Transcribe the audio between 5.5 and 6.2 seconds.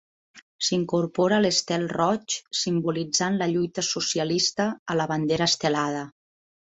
Estelada.